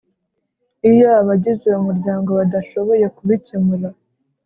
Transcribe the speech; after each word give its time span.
Iyo 0.91 1.07
abagize 1.21 1.67
umuryango 1.79 2.29
badashoboye 2.39 3.05
kubikemura 3.15 3.89